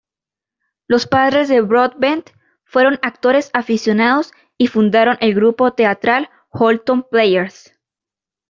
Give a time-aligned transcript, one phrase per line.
[0.87, 2.31] Los padres de Broadbent
[2.63, 7.71] fueron actores aficionados y fundaron el grupo teatral Holton Players.